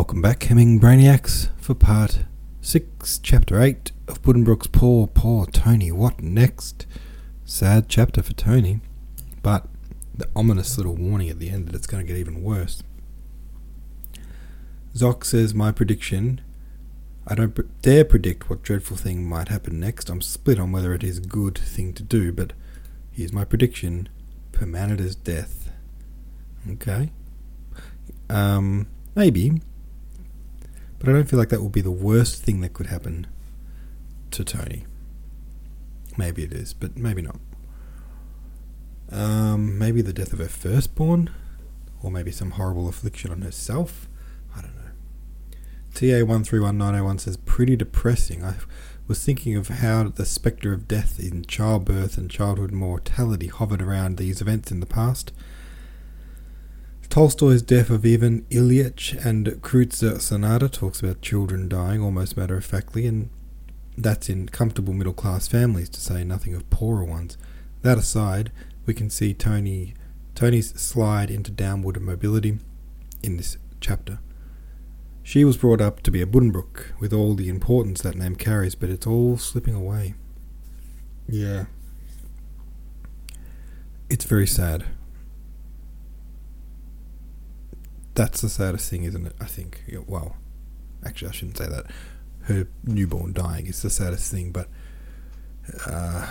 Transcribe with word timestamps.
Welcome 0.00 0.22
back, 0.22 0.44
Hemming 0.44 0.80
Brainiacs, 0.80 1.50
for 1.58 1.74
part 1.74 2.20
6, 2.62 3.18
chapter 3.18 3.60
8 3.60 3.92
of 4.08 4.22
Buddenbrooks 4.22 4.72
Poor, 4.72 5.06
Poor 5.06 5.44
Tony. 5.44 5.92
What 5.92 6.22
next? 6.22 6.86
Sad 7.44 7.86
chapter 7.86 8.22
for 8.22 8.32
Tony, 8.32 8.80
but 9.42 9.68
the 10.16 10.26
ominous 10.34 10.78
little 10.78 10.94
warning 10.94 11.28
at 11.28 11.38
the 11.38 11.50
end 11.50 11.68
that 11.68 11.74
it's 11.74 11.86
going 11.86 12.02
to 12.02 12.10
get 12.10 12.18
even 12.18 12.42
worse. 12.42 12.82
Zoc 14.94 15.22
says, 15.22 15.52
My 15.52 15.70
prediction. 15.70 16.40
I 17.26 17.34
don't 17.34 17.82
dare 17.82 18.06
predict 18.06 18.48
what 18.48 18.62
dreadful 18.62 18.96
thing 18.96 19.28
might 19.28 19.48
happen 19.48 19.78
next. 19.78 20.08
I'm 20.08 20.22
split 20.22 20.58
on 20.58 20.72
whether 20.72 20.94
it 20.94 21.04
is 21.04 21.18
a 21.18 21.20
good 21.20 21.58
thing 21.58 21.92
to 21.92 22.02
do, 22.02 22.32
but 22.32 22.54
here's 23.10 23.34
my 23.34 23.44
prediction 23.44 24.08
Permaneder's 24.52 25.14
death. 25.14 25.70
Okay. 26.66 27.10
Um, 28.30 28.86
maybe. 29.14 29.60
But 31.00 31.08
I 31.08 31.12
don't 31.12 31.28
feel 31.28 31.38
like 31.38 31.48
that 31.48 31.62
will 31.62 31.70
be 31.70 31.80
the 31.80 31.90
worst 31.90 32.44
thing 32.44 32.60
that 32.60 32.74
could 32.74 32.86
happen 32.86 33.26
to 34.30 34.44
Tony. 34.44 34.86
Maybe 36.16 36.44
it 36.44 36.52
is, 36.52 36.74
but 36.74 36.96
maybe 36.96 37.22
not. 37.22 37.40
Um, 39.10 39.78
maybe 39.78 40.02
the 40.02 40.12
death 40.12 40.34
of 40.34 40.38
her 40.38 40.48
firstborn, 40.48 41.30
or 42.02 42.10
maybe 42.10 42.30
some 42.30 42.52
horrible 42.52 42.86
affliction 42.86 43.32
on 43.32 43.40
herself. 43.40 44.08
I 44.54 44.60
don't 44.60 44.76
know. 44.76 46.20
TA 46.20 46.24
one 46.24 46.44
three 46.44 46.60
one 46.60 46.78
nine 46.78 46.94
zero 46.94 47.06
one 47.06 47.18
says 47.18 47.38
pretty 47.38 47.76
depressing. 47.76 48.44
I 48.44 48.56
was 49.08 49.24
thinking 49.24 49.56
of 49.56 49.68
how 49.68 50.04
the 50.04 50.26
spectre 50.26 50.72
of 50.72 50.86
death 50.86 51.18
in 51.18 51.44
childbirth 51.44 52.18
and 52.18 52.30
childhood 52.30 52.72
mortality 52.72 53.48
hovered 53.48 53.82
around 53.82 54.16
these 54.18 54.40
events 54.40 54.70
in 54.70 54.80
the 54.80 54.86
past. 54.86 55.32
Tolstoy's 57.10 57.60
Death 57.60 57.90
of 57.90 58.06
Ivan 58.06 58.42
Ilyich 58.50 59.26
and 59.26 59.46
Kreutzer 59.62 60.20
Sonata 60.20 60.68
talks 60.68 61.00
about 61.00 61.20
children 61.20 61.68
dying 61.68 62.00
almost 62.00 62.36
matter 62.36 62.58
of 62.58 62.64
factly, 62.64 63.04
and 63.04 63.30
that's 63.98 64.28
in 64.28 64.48
comfortable 64.48 64.92
middle 64.92 65.12
class 65.12 65.48
families, 65.48 65.88
to 65.88 66.00
say 66.00 66.22
nothing 66.22 66.54
of 66.54 66.70
poorer 66.70 67.02
ones. 67.02 67.36
That 67.82 67.98
aside, 67.98 68.52
we 68.86 68.94
can 68.94 69.10
see 69.10 69.34
Tony 69.34 69.94
Tony's 70.36 70.80
slide 70.80 71.32
into 71.32 71.50
downward 71.50 72.00
mobility 72.00 72.58
in 73.24 73.38
this 73.38 73.58
chapter. 73.80 74.20
She 75.24 75.44
was 75.44 75.56
brought 75.56 75.80
up 75.80 76.02
to 76.02 76.12
be 76.12 76.22
a 76.22 76.26
Buddenbrook, 76.26 76.92
with 77.00 77.12
all 77.12 77.34
the 77.34 77.48
importance 77.48 78.02
that 78.02 78.14
name 78.14 78.36
carries, 78.36 78.76
but 78.76 78.88
it's 78.88 79.06
all 79.08 79.36
slipping 79.36 79.74
away. 79.74 80.14
Yeah. 81.28 81.64
It's 84.08 84.24
very 84.24 84.46
sad. 84.46 84.84
That's 88.20 88.42
the 88.42 88.50
saddest 88.50 88.90
thing, 88.90 89.04
isn't 89.04 89.28
it? 89.28 89.32
I 89.40 89.46
think. 89.46 89.82
Well, 90.06 90.36
actually, 91.02 91.30
I 91.30 91.32
shouldn't 91.32 91.56
say 91.56 91.68
that. 91.68 91.86
Her 92.42 92.68
newborn 92.84 93.32
dying 93.32 93.66
is 93.66 93.80
the 93.80 93.88
saddest 93.88 94.30
thing, 94.30 94.52
but 94.52 94.68
uh, 95.86 96.26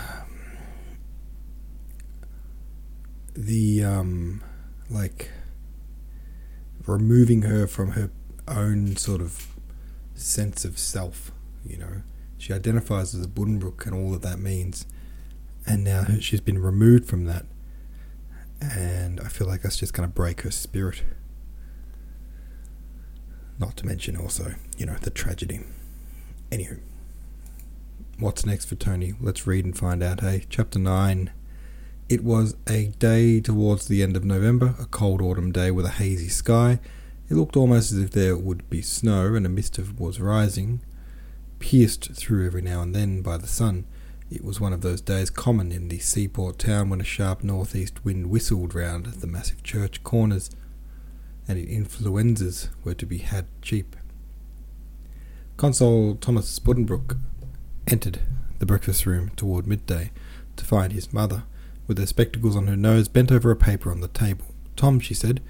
the 3.34 3.82
um, 3.82 4.40
like 4.88 5.30
removing 6.86 7.42
her 7.42 7.66
from 7.66 7.90
her 7.90 8.12
own 8.46 8.94
sort 8.94 9.20
of 9.20 9.48
sense 10.14 10.64
of 10.64 10.78
self. 10.78 11.32
You 11.66 11.78
know, 11.78 12.02
she 12.38 12.52
identifies 12.52 13.16
as 13.16 13.24
a 13.24 13.28
Buddenbrook 13.28 13.84
and 13.84 13.96
all 13.96 14.12
that 14.12 14.22
that 14.22 14.38
means, 14.38 14.86
and 15.66 15.82
now 15.82 16.04
she's 16.20 16.40
been 16.40 16.62
removed 16.62 17.06
from 17.06 17.24
that, 17.24 17.46
and 18.60 19.18
I 19.18 19.26
feel 19.26 19.48
like 19.48 19.62
that's 19.62 19.78
just 19.78 19.92
going 19.92 20.08
to 20.08 20.14
break 20.14 20.42
her 20.42 20.52
spirit. 20.52 21.02
Not 23.60 23.76
to 23.76 23.86
mention 23.86 24.16
also, 24.16 24.54
you 24.78 24.86
know, 24.86 24.96
the 25.02 25.10
tragedy. 25.10 25.60
Anywho, 26.50 26.80
what's 28.18 28.46
next 28.46 28.64
for 28.64 28.74
Tony? 28.74 29.12
Let's 29.20 29.46
read 29.46 29.66
and 29.66 29.76
find 29.76 30.02
out. 30.02 30.20
Hey, 30.20 30.46
chapter 30.48 30.78
nine. 30.78 31.30
It 32.08 32.24
was 32.24 32.56
a 32.66 32.86
day 32.98 33.40
towards 33.40 33.86
the 33.86 34.02
end 34.02 34.16
of 34.16 34.24
November, 34.24 34.74
a 34.80 34.86
cold 34.86 35.20
autumn 35.20 35.52
day 35.52 35.70
with 35.70 35.84
a 35.84 35.90
hazy 35.90 36.30
sky. 36.30 36.80
It 37.28 37.34
looked 37.34 37.54
almost 37.54 37.92
as 37.92 37.98
if 37.98 38.10
there 38.12 38.34
would 38.34 38.68
be 38.70 38.80
snow, 38.80 39.34
and 39.34 39.44
a 39.44 39.50
mist 39.50 39.78
was 39.98 40.20
rising, 40.20 40.80
pierced 41.58 42.12
through 42.14 42.46
every 42.46 42.62
now 42.62 42.80
and 42.80 42.94
then 42.94 43.20
by 43.20 43.36
the 43.36 43.46
sun. 43.46 43.84
It 44.30 44.42
was 44.42 44.58
one 44.58 44.72
of 44.72 44.80
those 44.80 45.02
days 45.02 45.28
common 45.28 45.70
in 45.70 45.88
the 45.88 45.98
seaport 45.98 46.58
town 46.58 46.88
when 46.88 47.02
a 47.02 47.04
sharp 47.04 47.44
northeast 47.44 48.04
wind 48.06 48.30
whistled 48.30 48.74
round 48.74 49.04
the 49.06 49.26
massive 49.26 49.62
church 49.62 50.02
corners, 50.02 50.50
and 51.50 51.68
influenzas 51.68 52.68
were 52.84 52.94
to 52.94 53.06
be 53.06 53.18
had 53.18 53.46
cheap. 53.60 53.96
Consul 55.56 56.14
Thomas 56.16 56.58
Buddenbrook 56.58 57.18
entered 57.86 58.20
the 58.58 58.66
breakfast 58.66 59.04
room 59.04 59.30
toward 59.36 59.66
midday 59.66 60.10
to 60.56 60.64
find 60.64 60.92
his 60.92 61.12
mother 61.12 61.42
with 61.86 61.98
her 61.98 62.06
spectacles 62.06 62.54
on 62.54 62.66
her 62.66 62.76
nose, 62.76 63.08
bent 63.08 63.32
over 63.32 63.50
a 63.50 63.56
paper 63.56 63.90
on 63.90 64.00
the 64.00 64.08
table. 64.08 64.46
Tom, 64.76 65.00
she 65.00 65.12
said, 65.12 65.42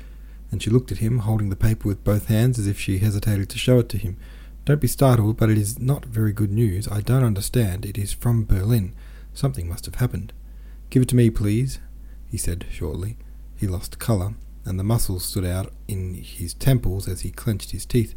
and 0.51 0.63
she 0.63 0.71
looked 0.71 0.91
at 0.91 0.99
him, 0.99 1.19
holding 1.19 1.51
the 1.51 1.57
paper 1.57 1.87
with 1.87 2.03
both 2.03 2.27
hands 2.27 2.59
as 2.59 2.67
if 2.67 2.81
she 2.81 2.99
hesitated 2.99 3.51
to 3.51 3.59
show 3.59 3.79
it 3.79 3.89
to 3.91 3.99
him. 3.99 4.17
Don't 4.65 4.81
be 4.81 4.89
startled, 4.89 5.37
but 5.37 5.51
it 5.51 5.59
is 5.59 5.79
not 5.79 6.07
very 6.07 6.33
good 6.33 6.51
news. 6.51 6.89
I 6.89 7.03
don't 7.03 7.25
understand. 7.25 7.85
It 7.85 7.99
is 7.99 8.13
from 8.13 8.47
Berlin. 8.47 8.95
Something 9.35 9.69
must 9.69 9.85
have 9.85 9.97
happened. 9.97 10.33
Give 10.89 11.03
it 11.03 11.09
to 11.11 11.17
me, 11.17 11.31
please, 11.31 11.79
he 12.31 12.37
said 12.37 12.67
shortly. 12.71 13.17
He 13.57 13.67
lost 13.67 13.99
colour, 13.99 14.35
and 14.65 14.79
the 14.79 14.85
muscles 14.85 15.25
stood 15.25 15.45
out 15.45 15.73
in 15.89 16.15
his 16.15 16.55
temples 16.55 17.09
as 17.09 17.21
he 17.21 17.31
clenched 17.31 17.71
his 17.71 17.87
teeth. 17.87 18.15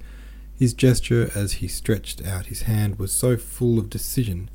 His 0.53 0.73
gesture 0.73 1.31
as 1.35 1.53
he 1.53 1.67
stretched 1.67 2.23
out 2.25 2.47
his 2.47 2.63
hand 2.63 2.99
was 2.99 3.11
so 3.11 3.37
full 3.37 3.79
of 3.79 3.89
decision 3.89 4.49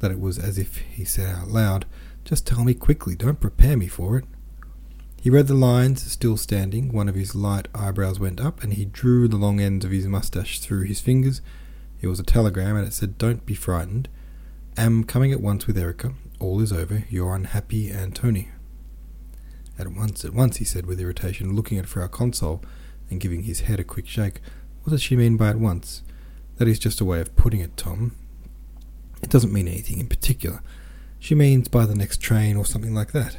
that 0.00 0.10
it 0.10 0.20
was 0.20 0.38
as 0.38 0.58
if 0.58 0.76
he 0.76 1.04
said 1.04 1.34
out 1.34 1.48
loud, 1.48 1.86
just 2.24 2.46
tell 2.46 2.64
me 2.64 2.74
quickly, 2.74 3.14
don't 3.14 3.40
prepare 3.40 3.76
me 3.76 3.88
for 3.88 4.18
it. 4.18 4.24
He 5.20 5.30
read 5.30 5.48
the 5.48 5.54
lines, 5.54 6.10
still 6.10 6.36
standing. 6.36 6.92
One 6.92 7.08
of 7.08 7.14
his 7.14 7.34
light 7.34 7.68
eyebrows 7.74 8.20
went 8.20 8.40
up, 8.40 8.62
and 8.62 8.74
he 8.74 8.84
drew 8.84 9.26
the 9.26 9.36
long 9.36 9.60
ends 9.60 9.84
of 9.84 9.90
his 9.90 10.06
moustache 10.06 10.60
through 10.60 10.84
his 10.84 11.00
fingers. 11.00 11.40
It 12.00 12.06
was 12.06 12.20
a 12.20 12.24
telegram, 12.24 12.76
and 12.76 12.86
it 12.86 12.92
said, 12.92 13.18
Don't 13.18 13.44
be 13.44 13.54
frightened. 13.54 14.08
Am 14.76 15.02
coming 15.02 15.32
at 15.32 15.40
once 15.40 15.66
with 15.66 15.76
Erica. 15.76 16.12
All 16.38 16.60
is 16.60 16.72
over. 16.72 17.04
Your 17.08 17.34
unhappy 17.34 17.90
Antony. 17.90 18.50
At 19.78 19.88
once, 19.88 20.24
at 20.24 20.34
once, 20.34 20.56
he 20.56 20.64
said 20.64 20.86
with 20.86 21.00
irritation, 21.00 21.54
looking 21.54 21.78
at 21.78 21.86
Frau 21.86 22.08
Consul 22.08 22.62
and 23.10 23.20
giving 23.20 23.44
his 23.44 23.60
head 23.60 23.78
a 23.78 23.84
quick 23.84 24.08
shake. 24.08 24.40
What 24.82 24.90
does 24.90 25.02
she 25.02 25.16
mean 25.16 25.36
by 25.36 25.50
at 25.50 25.58
once? 25.58 26.02
That 26.56 26.68
is 26.68 26.78
just 26.78 27.00
a 27.00 27.04
way 27.04 27.20
of 27.20 27.36
putting 27.36 27.60
it, 27.60 27.76
Tom. 27.76 28.16
It 29.22 29.30
doesn't 29.30 29.52
mean 29.52 29.68
anything 29.68 30.00
in 30.00 30.08
particular. 30.08 30.62
She 31.20 31.34
means 31.34 31.68
by 31.68 31.86
the 31.86 31.94
next 31.94 32.20
train 32.20 32.56
or 32.56 32.64
something 32.64 32.94
like 32.94 33.12
that. 33.12 33.36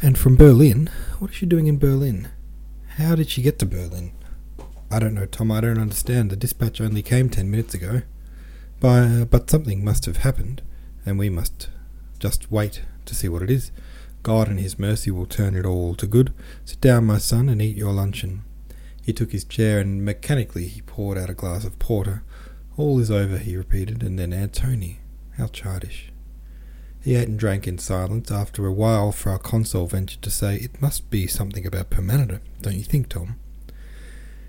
And 0.00 0.16
from 0.16 0.36
Berlin? 0.36 0.90
What 1.18 1.30
is 1.30 1.36
she 1.36 1.46
doing 1.46 1.66
in 1.66 1.78
Berlin? 1.78 2.28
How 2.96 3.14
did 3.14 3.28
she 3.28 3.42
get 3.42 3.58
to 3.58 3.66
Berlin? 3.66 4.12
I 4.90 4.98
don't 4.98 5.14
know, 5.14 5.26
Tom. 5.26 5.52
I 5.52 5.60
don't 5.60 5.78
understand. 5.78 6.30
The 6.30 6.36
dispatch 6.36 6.80
only 6.80 7.02
came 7.02 7.28
ten 7.28 7.50
minutes 7.50 7.74
ago. 7.74 8.02
By, 8.80 9.00
uh, 9.00 9.24
but 9.24 9.50
something 9.50 9.84
must 9.84 10.06
have 10.06 10.18
happened, 10.18 10.62
and 11.04 11.18
we 11.18 11.28
must 11.28 11.68
just 12.18 12.50
wait 12.50 12.82
to 13.08 13.14
see 13.14 13.28
what 13.28 13.42
it 13.42 13.50
is. 13.50 13.72
God 14.22 14.48
in 14.48 14.58
His 14.58 14.78
mercy 14.78 15.10
will 15.10 15.26
turn 15.26 15.56
it 15.56 15.66
all 15.66 15.94
to 15.96 16.06
good. 16.06 16.32
Sit 16.64 16.80
down, 16.80 17.06
my 17.06 17.18
son, 17.18 17.48
and 17.48 17.60
eat 17.60 17.76
your 17.76 17.92
luncheon. 17.92 18.44
He 19.08 19.14
took 19.14 19.32
his 19.32 19.44
chair, 19.44 19.80
and 19.80 20.04
mechanically 20.04 20.66
he 20.66 20.82
poured 20.82 21.16
out 21.16 21.30
a 21.30 21.34
glass 21.34 21.64
of 21.64 21.78
porter. 21.78 22.22
All 22.76 23.00
is 23.00 23.10
over, 23.10 23.38
he 23.38 23.56
repeated, 23.56 24.02
and 24.02 24.18
then 24.18 24.34
Antony. 24.34 25.00
How 25.38 25.46
childish. 25.46 26.12
He 27.00 27.14
ate 27.14 27.26
and 27.26 27.38
drank 27.38 27.66
in 27.66 27.78
silence. 27.78 28.30
After 28.30 28.66
a 28.66 28.72
while, 28.72 29.12
Frau 29.12 29.38
Consul 29.38 29.86
ventured 29.86 30.20
to 30.20 30.30
say, 30.30 30.56
It 30.56 30.82
must 30.82 31.08
be 31.08 31.26
something 31.26 31.64
about 31.64 31.88
Permaneder, 31.88 32.42
don't 32.60 32.76
you 32.76 32.82
think, 32.82 33.08
Tom? 33.08 33.38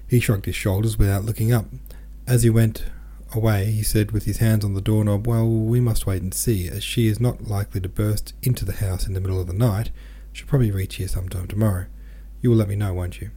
He 0.10 0.20
shrugged 0.20 0.46
his 0.46 0.56
shoulders 0.56 0.98
without 0.98 1.24
looking 1.24 1.54
up. 1.54 1.68
As 2.28 2.44
he 2.44 2.50
went 2.50 2.84
away, 3.36 3.66
he 3.72 3.84
said 3.84 4.12
with 4.12 4.26
his 4.26 4.38
hands 4.38 4.66
on 4.66 4.74
the 4.74 4.82
doorknob, 4.82 5.28
Well, 5.28 5.48
we 5.48 5.80
must 5.80 6.06
wait 6.06 6.22
and 6.22 6.34
see, 6.34 6.68
as 6.68 6.84
she 6.84 7.08
is 7.08 7.20
not 7.20 7.48
likely 7.48 7.82
to 7.82 7.90
burst 7.90 8.34
into 8.42 8.66
the 8.66 8.74
house 8.74 9.08
in 9.08 9.14
the 9.14 9.22
middle 9.22 9.40
of 9.40 9.48
the 9.48 9.54
night. 9.54 9.92
She'll 10.32 10.48
probably 10.48 10.72
reach 10.72 10.96
here 10.96 11.08
sometime 11.08 11.48
tomorrow. 11.48 11.86
You 12.42 12.50
will 12.50 12.58
let 12.58 12.70
me 12.70 12.76
know, 12.76 12.94
won't 12.94 13.22
you? 13.22 13.32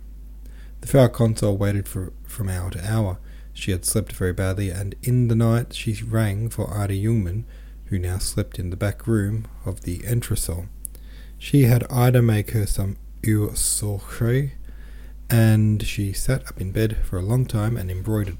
The 0.80 0.86
Frau 0.86 1.08
Consul 1.08 1.56
waited 1.56 1.88
for, 1.88 2.12
from 2.24 2.48
hour 2.48 2.70
to 2.70 2.90
hour. 2.90 3.18
She 3.52 3.70
had 3.70 3.84
slept 3.84 4.12
very 4.12 4.32
badly, 4.32 4.70
and 4.70 4.94
in 5.02 5.28
the 5.28 5.34
night 5.34 5.72
she 5.74 6.02
rang 6.02 6.48
for 6.48 6.72
Ida 6.72 6.94
Jungmann, 6.94 7.44
who 7.86 7.98
now 7.98 8.18
slept 8.18 8.58
in 8.58 8.70
the 8.70 8.76
back 8.76 9.06
room 9.06 9.46
of 9.64 9.82
the 9.82 9.98
entresol. 9.98 10.68
She 11.38 11.62
had 11.64 11.90
Ida 11.90 12.22
make 12.22 12.52
her 12.52 12.66
some 12.66 12.96
eau 13.26 13.48
sucrée, 13.48 14.52
and 15.28 15.82
she 15.82 16.12
sat 16.12 16.46
up 16.48 16.60
in 16.60 16.72
bed 16.72 16.96
for 17.04 17.18
a 17.18 17.22
long 17.22 17.46
time 17.46 17.76
and 17.76 17.90
embroidered. 17.90 18.38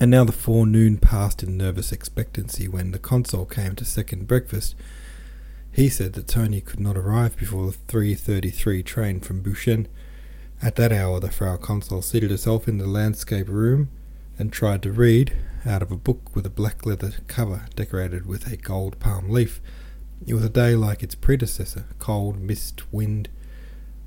And 0.00 0.10
now 0.10 0.24
the 0.24 0.32
forenoon 0.32 0.96
passed 0.96 1.42
in 1.42 1.58
nervous 1.58 1.92
expectancy 1.92 2.66
when 2.66 2.90
the 2.90 2.98
consul 2.98 3.44
came 3.44 3.76
to 3.76 3.84
second 3.84 4.26
breakfast. 4.26 4.74
He 5.70 5.90
said 5.90 6.14
that 6.14 6.26
Tony 6.26 6.62
could 6.62 6.80
not 6.80 6.96
arrive 6.96 7.36
before 7.36 7.66
the 7.66 7.76
3.33 7.86 8.82
train 8.82 9.20
from 9.20 9.42
Büchen, 9.42 9.86
At 10.62 10.76
that 10.76 10.90
hour, 10.90 11.20
the 11.20 11.30
Frau 11.30 11.56
Consul 11.58 12.00
seated 12.02 12.30
herself 12.30 12.66
in 12.66 12.78
the 12.78 12.86
landscape 12.86 13.48
room 13.48 13.90
and 14.38 14.50
tried 14.50 14.82
to 14.82 14.90
read 14.92 15.36
out 15.66 15.82
of 15.82 15.92
a 15.92 15.96
book 15.96 16.34
with 16.34 16.46
a 16.46 16.50
black 16.50 16.86
leather 16.86 17.12
cover 17.26 17.66
decorated 17.76 18.24
with 18.24 18.50
a 18.50 18.56
gold 18.56 18.98
palm 19.00 19.28
leaf. 19.28 19.60
It 20.26 20.32
was 20.32 20.44
a 20.44 20.50
day 20.50 20.74
like 20.76 21.02
its 21.02 21.14
predecessor 21.14 21.84
cold, 21.98 22.40
mist, 22.40 22.90
wind. 22.90 23.28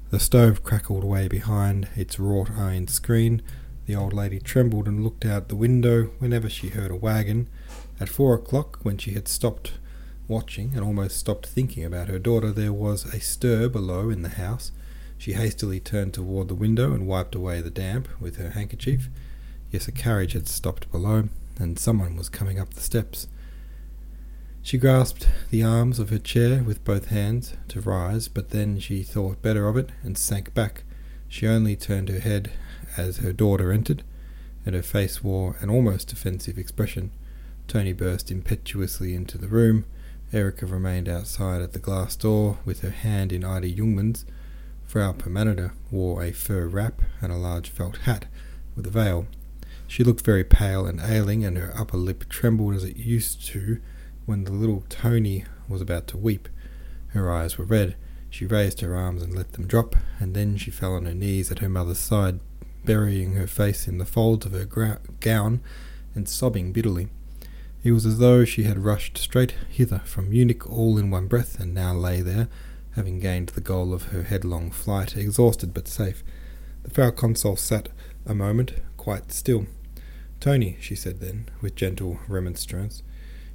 The 0.09 0.19
stove 0.19 0.63
crackled 0.63 1.03
away 1.03 1.27
behind 1.27 1.87
its 1.95 2.19
wrought 2.19 2.49
iron 2.51 2.87
screen. 2.87 3.43
The 3.85 3.95
old 3.95 4.13
lady 4.13 4.39
trembled 4.39 4.87
and 4.87 5.03
looked 5.03 5.25
out 5.25 5.49
the 5.49 5.55
window 5.55 6.11
whenever 6.19 6.49
she 6.49 6.69
heard 6.69 6.91
a 6.91 6.95
wagon. 6.95 7.47
At 7.99 8.09
four 8.09 8.33
o'clock, 8.33 8.79
when 8.83 8.97
she 8.97 9.11
had 9.11 9.27
stopped 9.27 9.73
watching 10.27 10.71
and 10.73 10.83
almost 10.83 11.17
stopped 11.17 11.47
thinking 11.47 11.83
about 11.83 12.07
her 12.07 12.19
daughter, 12.19 12.51
there 12.51 12.73
was 12.73 13.05
a 13.05 13.19
stir 13.19 13.67
below 13.67 14.09
in 14.09 14.21
the 14.21 14.29
house. 14.29 14.71
She 15.17 15.33
hastily 15.33 15.79
turned 15.79 16.13
toward 16.13 16.47
the 16.47 16.55
window 16.55 16.93
and 16.93 17.07
wiped 17.07 17.35
away 17.35 17.61
the 17.61 17.69
damp 17.69 18.07
with 18.19 18.37
her 18.37 18.51
handkerchief. 18.51 19.09
Yes, 19.71 19.87
a 19.87 19.91
carriage 19.91 20.33
had 20.33 20.47
stopped 20.47 20.91
below, 20.91 21.29
and 21.59 21.77
someone 21.77 22.15
was 22.15 22.29
coming 22.29 22.59
up 22.59 22.73
the 22.73 22.81
steps. 22.81 23.27
She 24.61 24.77
grasped 24.77 25.27
the 25.49 25.63
arms 25.63 25.99
of 25.99 26.09
her 26.09 26.19
chair 26.19 26.63
with 26.63 26.85
both 26.85 27.07
hands 27.07 27.53
to 27.67 27.81
rise, 27.81 28.29
but 28.29 28.51
then 28.51 28.79
she 28.79 29.03
thought 29.03 29.41
better 29.41 29.67
of 29.67 29.75
it 29.75 29.89
and 30.03 30.17
sank 30.17 30.53
back. 30.53 30.83
She 31.27 31.47
only 31.47 31.75
turned 31.75 32.07
her 32.07 32.19
head 32.19 32.51
as 32.97 33.17
her 33.17 33.33
daughter 33.33 33.71
entered, 33.71 34.03
and 34.65 34.75
her 34.75 34.81
face 34.81 35.23
wore 35.23 35.55
an 35.59 35.69
almost 35.69 36.11
offensive 36.11 36.57
expression. 36.57 37.11
Tony 37.67 37.93
burst 37.93 38.31
impetuously 38.31 39.13
into 39.15 39.37
the 39.37 39.47
room. 39.47 39.85
Erica 40.31 40.65
remained 40.65 41.07
outside 41.07 41.61
at 41.61 41.73
the 41.73 41.79
glass 41.79 42.15
door 42.15 42.57
with 42.65 42.81
her 42.81 42.89
hand 42.89 43.31
in 43.31 43.43
Ida 43.43 43.69
Jungmann's. 43.69 44.25
Frau 44.85 45.13
Permaneder 45.13 45.71
wore 45.91 46.23
a 46.23 46.31
fur 46.31 46.67
wrap 46.67 47.01
and 47.21 47.31
a 47.31 47.37
large 47.37 47.69
felt 47.69 47.97
hat 47.97 48.25
with 48.75 48.85
a 48.87 48.91
veil. 48.91 49.27
She 49.87 50.03
looked 50.03 50.25
very 50.25 50.43
pale 50.43 50.85
and 50.85 50.99
ailing, 50.99 51.45
and 51.45 51.57
her 51.57 51.73
upper 51.75 51.97
lip 51.97 52.27
trembled 52.29 52.75
as 52.75 52.83
it 52.83 52.97
used 52.97 53.45
to 53.47 53.79
when 54.25 54.43
the 54.43 54.51
little 54.51 54.83
Tony 54.89 55.45
was 55.67 55.81
about 55.81 56.07
to 56.07 56.17
weep. 56.17 56.49
Her 57.09 57.31
eyes 57.31 57.57
were 57.57 57.65
red. 57.65 57.95
She 58.29 58.45
raised 58.45 58.81
her 58.81 58.95
arms 58.95 59.21
and 59.21 59.35
let 59.35 59.53
them 59.53 59.67
drop, 59.67 59.95
and 60.19 60.33
then 60.33 60.57
she 60.57 60.71
fell 60.71 60.95
on 60.95 61.05
her 61.05 61.13
knees 61.13 61.51
at 61.51 61.59
her 61.59 61.69
mother's 61.69 61.99
side, 61.99 62.39
burying 62.85 63.33
her 63.33 63.47
face 63.47 63.87
in 63.87 63.97
the 63.97 64.05
folds 64.05 64.45
of 64.45 64.53
her 64.53 64.65
gra- 64.65 65.01
gown 65.19 65.61
and 66.15 66.27
sobbing 66.27 66.71
bitterly. 66.71 67.07
It 67.83 67.91
was 67.91 68.05
as 68.05 68.19
though 68.19 68.45
she 68.45 68.63
had 68.63 68.79
rushed 68.79 69.17
straight 69.17 69.55
hither 69.69 70.01
from 70.05 70.29
Munich 70.29 70.69
all 70.69 70.97
in 70.97 71.11
one 71.11 71.27
breath, 71.27 71.59
and 71.59 71.73
now 71.73 71.93
lay 71.93 72.21
there, 72.21 72.47
having 72.91 73.19
gained 73.19 73.49
the 73.49 73.61
goal 73.61 73.93
of 73.93 74.03
her 74.03 74.23
headlong 74.23 74.71
flight, 74.71 75.17
exhausted 75.17 75.73
but 75.73 75.87
safe. 75.87 76.23
The 76.83 76.91
Frau 76.91 77.11
Consul 77.11 77.57
sat 77.57 77.89
a 78.25 78.33
moment 78.33 78.73
quite 78.97 79.31
still. 79.31 79.65
Tony, 80.39 80.77
she 80.79 80.95
said 80.95 81.19
then, 81.19 81.49
with 81.61 81.75
gentle 81.75 82.19
remonstrance. 82.27 83.03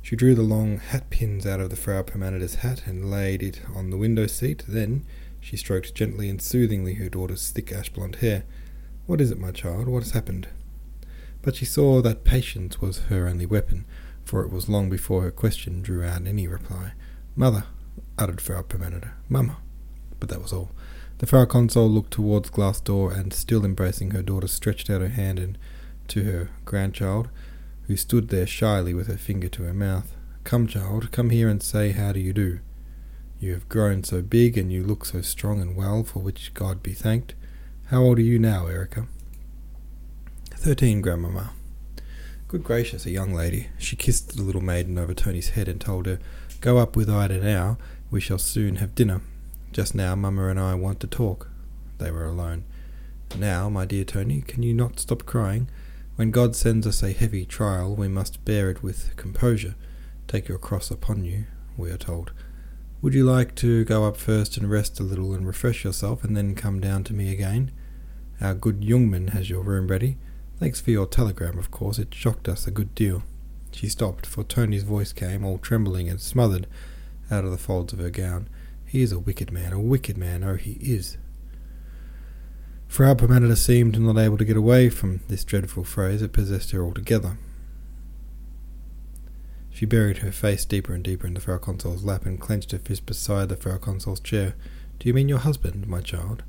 She 0.02 0.16
drew 0.16 0.34
the 0.34 0.42
long 0.42 0.78
hat 0.78 1.10
pins 1.10 1.46
out 1.46 1.60
of 1.60 1.70
the 1.70 1.76
Frau 1.76 2.02
Permaneder's 2.02 2.56
hat 2.56 2.82
and 2.86 3.10
laid 3.10 3.42
it 3.42 3.60
on 3.74 3.90
the 3.90 3.96
window 3.96 4.26
seat. 4.26 4.64
Then 4.66 5.04
she 5.40 5.56
stroked 5.56 5.94
gently 5.94 6.28
and 6.28 6.40
soothingly 6.40 6.94
her 6.94 7.08
daughter's 7.08 7.50
thick 7.50 7.72
ash 7.72 7.90
blonde 7.90 8.16
hair. 8.16 8.44
What 9.08 9.22
is 9.22 9.30
it, 9.30 9.40
my 9.40 9.52
child? 9.52 9.88
What 9.88 10.02
has 10.02 10.12
happened? 10.12 10.48
But 11.40 11.56
she 11.56 11.64
saw 11.64 12.02
that 12.02 12.24
patience 12.24 12.82
was 12.82 13.04
her 13.04 13.26
only 13.26 13.46
weapon, 13.46 13.86
for 14.22 14.42
it 14.42 14.52
was 14.52 14.68
long 14.68 14.90
before 14.90 15.22
her 15.22 15.30
question 15.30 15.80
drew 15.80 16.04
out 16.04 16.26
any 16.26 16.46
reply. 16.46 16.92
Mother, 17.34 17.64
uttered 18.18 18.42
Frau 18.42 18.60
Permaneder. 18.60 19.12
Mamma. 19.26 19.56
But 20.20 20.28
that 20.28 20.42
was 20.42 20.52
all. 20.52 20.72
The 21.20 21.26
Frau 21.26 21.46
Consul 21.46 21.88
looked 21.88 22.10
towards 22.10 22.50
glass 22.50 22.82
door, 22.82 23.10
and 23.10 23.32
still 23.32 23.64
embracing 23.64 24.10
her 24.10 24.20
daughter, 24.20 24.46
stretched 24.46 24.90
out 24.90 25.00
her 25.00 25.08
hand 25.08 25.38
and 25.38 25.56
to 26.08 26.24
her 26.24 26.50
grandchild, 26.66 27.30
who 27.86 27.96
stood 27.96 28.28
there 28.28 28.46
shyly 28.46 28.92
with 28.92 29.06
her 29.06 29.16
finger 29.16 29.48
to 29.48 29.62
her 29.62 29.72
mouth. 29.72 30.14
Come, 30.44 30.66
child, 30.66 31.12
come 31.12 31.30
here 31.30 31.48
and 31.48 31.62
say 31.62 31.92
how 31.92 32.12
do 32.12 32.20
you 32.20 32.34
do. 32.34 32.60
You 33.40 33.54
have 33.54 33.70
grown 33.70 34.04
so 34.04 34.20
big, 34.20 34.58
and 34.58 34.70
you 34.70 34.84
look 34.84 35.06
so 35.06 35.22
strong 35.22 35.62
and 35.62 35.74
well, 35.74 36.04
for 36.04 36.18
which 36.18 36.52
God 36.52 36.82
be 36.82 36.92
thanked. 36.92 37.34
How 37.90 38.02
old 38.02 38.18
are 38.18 38.22
you 38.22 38.38
now, 38.38 38.66
Erica? 38.66 39.06
Thirteen, 40.50 41.00
grandmamma. 41.00 41.52
Good 42.46 42.62
gracious, 42.62 43.06
a 43.06 43.10
young 43.10 43.32
lady. 43.32 43.68
She 43.78 43.96
kissed 43.96 44.36
the 44.36 44.42
little 44.42 44.60
maiden 44.60 44.98
over 44.98 45.14
Tony's 45.14 45.50
head 45.50 45.68
and 45.68 45.80
told 45.80 46.04
her, 46.04 46.18
Go 46.60 46.76
up 46.76 46.96
with 46.96 47.08
Ida 47.08 47.42
now. 47.42 47.78
We 48.10 48.20
shall 48.20 48.36
soon 48.36 48.76
have 48.76 48.94
dinner. 48.94 49.22
Just 49.72 49.94
now, 49.94 50.14
mamma 50.14 50.48
and 50.48 50.60
I 50.60 50.74
want 50.74 51.00
to 51.00 51.06
talk. 51.06 51.48
They 51.96 52.10
were 52.10 52.26
alone. 52.26 52.64
Now, 53.38 53.70
my 53.70 53.86
dear 53.86 54.04
Tony, 54.04 54.42
can 54.42 54.62
you 54.62 54.74
not 54.74 55.00
stop 55.00 55.24
crying? 55.24 55.70
When 56.16 56.30
God 56.30 56.54
sends 56.54 56.86
us 56.86 57.02
a 57.02 57.12
heavy 57.12 57.46
trial, 57.46 57.96
we 57.96 58.06
must 58.06 58.44
bear 58.44 58.68
it 58.68 58.82
with 58.82 59.16
composure. 59.16 59.76
Take 60.26 60.46
your 60.46 60.58
cross 60.58 60.90
upon 60.90 61.24
you, 61.24 61.46
we 61.78 61.90
are 61.90 61.96
told. 61.96 62.32
Would 63.00 63.14
you 63.14 63.24
like 63.24 63.54
to 63.54 63.86
go 63.86 64.04
up 64.04 64.18
first 64.18 64.58
and 64.58 64.70
rest 64.70 65.00
a 65.00 65.04
little 65.04 65.32
and 65.32 65.46
refresh 65.46 65.84
yourself, 65.84 66.22
and 66.22 66.36
then 66.36 66.54
come 66.54 66.80
down 66.80 67.02
to 67.04 67.14
me 67.14 67.32
again? 67.32 67.70
Our 68.40 68.54
good 68.54 68.80
Jungmann 68.80 69.30
has 69.30 69.50
your 69.50 69.62
room 69.62 69.88
ready. 69.88 70.16
Thanks 70.58 70.80
for 70.80 70.90
your 70.90 71.06
telegram, 71.06 71.58
of 71.58 71.70
course. 71.70 71.98
It 71.98 72.14
shocked 72.14 72.48
us 72.48 72.66
a 72.66 72.70
good 72.70 72.94
deal. 72.94 73.22
She 73.72 73.88
stopped, 73.88 74.26
for 74.26 74.44
Tony's 74.44 74.84
voice 74.84 75.12
came, 75.12 75.44
all 75.44 75.58
trembling 75.58 76.08
and 76.08 76.20
smothered, 76.20 76.66
out 77.30 77.44
of 77.44 77.50
the 77.50 77.58
folds 77.58 77.92
of 77.92 77.98
her 77.98 78.10
gown. 78.10 78.48
He 78.86 79.02
is 79.02 79.12
a 79.12 79.18
wicked 79.18 79.52
man, 79.52 79.72
a 79.72 79.80
wicked 79.80 80.16
man, 80.16 80.42
oh, 80.44 80.56
he 80.56 80.72
is. 80.80 81.18
Frau 82.86 83.14
Permaneder 83.14 83.56
seemed 83.56 84.00
not 84.00 84.18
able 84.18 84.38
to 84.38 84.44
get 84.44 84.56
away 84.56 84.88
from 84.88 85.20
this 85.28 85.44
dreadful 85.44 85.84
phrase. 85.84 86.22
It 86.22 86.32
possessed 86.32 86.70
her 86.70 86.82
altogether. 86.82 87.36
She 89.70 89.84
buried 89.84 90.18
her 90.18 90.32
face 90.32 90.64
deeper 90.64 90.94
and 90.94 91.04
deeper 91.04 91.26
in 91.26 91.34
the 91.34 91.40
Frau 91.40 91.58
Consul's 91.58 92.02
lap 92.02 92.24
and 92.24 92.40
clenched 92.40 92.72
her 92.72 92.78
fist 92.78 93.04
beside 93.04 93.48
the 93.48 93.56
Frau 93.56 93.76
Consul's 93.76 94.20
chair. 94.20 94.54
Do 94.98 95.06
you 95.06 95.14
mean 95.14 95.28
your 95.28 95.38
husband, 95.38 95.86
my 95.86 96.00
child? 96.00 96.42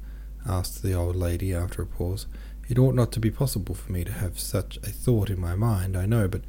Asked 0.45 0.81
the 0.81 0.93
old 0.93 1.15
lady 1.15 1.53
after 1.53 1.81
a 1.81 1.85
pause. 1.85 2.27
It 2.67 2.77
ought 2.77 2.95
not 2.95 3.11
to 3.13 3.19
be 3.19 3.31
possible 3.31 3.75
for 3.75 3.91
me 3.91 4.03
to 4.03 4.11
have 4.11 4.39
such 4.39 4.77
a 4.77 4.91
thought 4.91 5.29
in 5.29 5.39
my 5.39 5.55
mind, 5.55 5.97
I 5.97 6.05
know, 6.05 6.27
but 6.27 6.41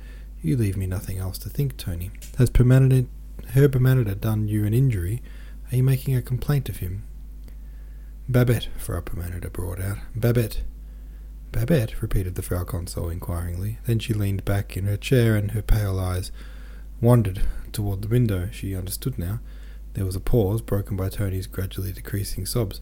you 0.42 0.56
leave 0.56 0.76
me 0.76 0.87
nothing 0.87 1.19
else 1.19 1.38
to 1.38 1.48
think, 1.48 1.76
Tony. 1.76 2.10
Has 2.38 2.50
Permaneder, 2.50 3.06
Herr 3.48 3.69
Permaneder 3.69 4.14
done 4.14 4.48
you 4.48 4.64
an 4.64 4.75
injury? 4.75 5.22
Are 5.70 5.76
you 5.76 5.82
making 5.82 6.14
a 6.14 6.22
complaint 6.22 6.69
of 6.69 6.78
him? 6.78 7.04
Babette, 8.28 8.69
Frau 8.76 9.00
Permaneder 9.00 9.50
brought 9.50 9.81
out. 9.81 9.98
Babette. 10.14 10.62
Babette, 11.52 12.00
repeated 12.00 12.37
the 12.37 12.42
Frau 12.42 12.64
Consul 12.64 13.09
inquiringly. 13.09 13.78
Then 13.87 13.99
she 13.99 14.14
leaned 14.14 14.44
back 14.44 14.76
in 14.76 14.85
her 14.85 14.97
chair 14.97 15.37
and 15.37 15.50
her 15.50 15.62
pale 15.62 15.99
eyes 15.99 16.30
wandered 17.00 17.42
toward 17.73 18.02
the 18.02 18.09
window. 18.09 18.49
She 18.52 18.76
understood 18.76 19.18
now. 19.18 19.40
There 19.94 20.04
was 20.04 20.16
a 20.16 20.20
pause, 20.20 20.62
broken 20.62 20.97
by 20.97 21.09
Tony's 21.09 21.47
gradually 21.47 21.92
decreasing 21.92 22.47
sobs. 22.47 22.80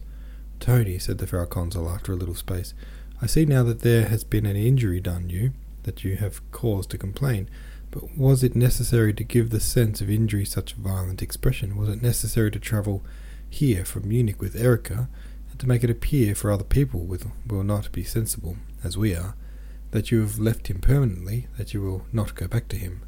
Tony, 0.59 0.99
said 0.99 1.17
the 1.17 1.27
Frau 1.27 1.45
Consul 1.45 1.89
after 1.89 2.13
a 2.13 2.15
little 2.15 2.35
space, 2.35 2.73
I 3.21 3.25
see 3.25 3.45
now 3.45 3.63
that 3.63 3.81
there 3.81 4.07
has 4.07 4.23
been 4.23 4.45
an 4.45 4.55
injury 4.55 4.99
done 4.99 5.29
you, 5.29 5.53
that 5.83 6.03
you 6.03 6.15
have 6.17 6.49
cause 6.51 6.87
to 6.87 6.97
complain. 6.97 7.49
But 7.91 8.17
was 8.17 8.43
it 8.43 8.55
necessary 8.55 9.13
to 9.13 9.23
give 9.23 9.49
the 9.49 9.59
sense 9.59 9.99
of 9.99 10.09
injury 10.09 10.45
such 10.45 10.73
violent 10.73 11.21
expression? 11.21 11.75
Was 11.75 11.89
it 11.89 12.01
necessary 12.01 12.51
to 12.51 12.59
travel 12.59 13.03
here 13.49 13.83
from 13.83 14.07
Munich 14.07 14.39
with 14.39 14.55
Erica 14.55 15.09
and 15.49 15.59
to 15.59 15.67
make 15.67 15.83
it 15.83 15.89
appear 15.89 16.35
for 16.35 16.51
other 16.51 16.63
people 16.63 17.01
with, 17.01 17.25
will 17.47 17.63
not 17.63 17.91
be 17.91 18.03
sensible, 18.03 18.57
as 18.83 18.97
we 18.97 19.15
are, 19.15 19.35
that 19.91 20.11
you 20.11 20.21
have 20.21 20.37
left 20.37 20.67
him 20.67 20.79
permanently, 20.79 21.47
that 21.57 21.73
you 21.73 21.81
will 21.81 22.05
not 22.13 22.35
go 22.35 22.47
back 22.47 22.67
to 22.69 22.75
him. 22.75 23.01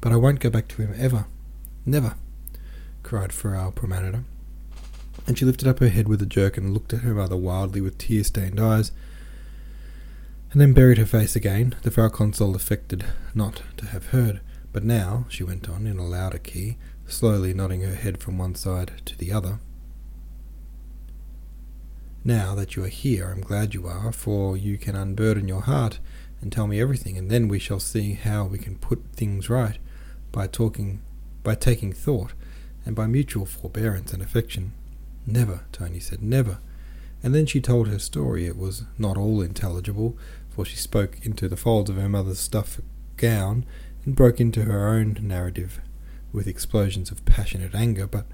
But 0.00 0.12
I 0.12 0.16
won't 0.16 0.40
go 0.40 0.50
back 0.50 0.68
to 0.68 0.82
him 0.82 0.94
ever, 0.96 1.26
never, 1.84 2.14
cried 3.02 3.32
Frau 3.32 3.70
Permaneder. 3.70 4.24
And 5.26 5.38
she 5.38 5.44
lifted 5.44 5.68
up 5.68 5.78
her 5.78 5.88
head 5.88 6.08
with 6.08 6.22
a 6.22 6.26
jerk 6.26 6.56
and 6.56 6.72
looked 6.72 6.92
at 6.92 7.00
her 7.00 7.14
mother 7.14 7.36
wildly 7.36 7.80
with 7.80 7.98
tear 7.98 8.24
stained 8.24 8.60
eyes, 8.60 8.92
and 10.50 10.60
then 10.60 10.72
buried 10.72 10.98
her 10.98 11.06
face 11.06 11.34
again. 11.34 11.74
The 11.82 11.90
Frau 11.90 12.08
Consul 12.08 12.54
affected 12.54 13.04
not 13.34 13.62
to 13.78 13.86
have 13.86 14.08
heard. 14.08 14.40
But 14.72 14.84
now, 14.84 15.26
she 15.28 15.44
went 15.44 15.68
on 15.68 15.86
in 15.86 15.98
a 15.98 16.06
louder 16.06 16.38
key, 16.38 16.78
slowly 17.06 17.52
nodding 17.52 17.82
her 17.82 17.94
head 17.94 18.22
from 18.22 18.38
one 18.38 18.54
side 18.54 19.02
to 19.04 19.18
the 19.18 19.32
other, 19.32 19.58
now 22.24 22.54
that 22.54 22.76
you 22.76 22.84
are 22.84 22.88
here, 22.88 23.30
I'm 23.30 23.40
glad 23.40 23.74
you 23.74 23.88
are, 23.88 24.12
for 24.12 24.56
you 24.56 24.78
can 24.78 24.94
unburden 24.94 25.48
your 25.48 25.62
heart 25.62 25.98
and 26.40 26.52
tell 26.52 26.68
me 26.68 26.80
everything, 26.80 27.18
and 27.18 27.28
then 27.28 27.48
we 27.48 27.58
shall 27.58 27.80
see 27.80 28.12
how 28.12 28.44
we 28.44 28.58
can 28.58 28.76
put 28.76 29.02
things 29.12 29.50
right 29.50 29.78
by 30.30 30.46
talking, 30.46 31.02
by 31.42 31.56
taking 31.56 31.92
thought, 31.92 32.32
and 32.86 32.94
by 32.94 33.08
mutual 33.08 33.44
forbearance 33.44 34.12
and 34.12 34.22
affection. 34.22 34.72
Never, 35.26 35.64
Tony 35.72 36.00
said, 36.00 36.22
never. 36.22 36.58
And 37.22 37.34
then 37.34 37.46
she 37.46 37.60
told 37.60 37.88
her 37.88 37.98
story. 37.98 38.46
It 38.46 38.56
was 38.56 38.84
not 38.98 39.16
all 39.16 39.40
intelligible, 39.40 40.16
for 40.50 40.64
she 40.64 40.76
spoke 40.76 41.24
into 41.24 41.48
the 41.48 41.56
folds 41.56 41.88
of 41.88 41.96
her 41.96 42.08
mother's 42.08 42.40
stuff 42.40 42.80
gown 43.16 43.64
and 44.04 44.16
broke 44.16 44.40
into 44.40 44.64
her 44.64 44.88
own 44.88 45.16
narrative 45.20 45.80
with 46.32 46.48
explosions 46.48 47.10
of 47.10 47.24
passionate 47.24 47.74
anger, 47.74 48.06
but 48.06 48.26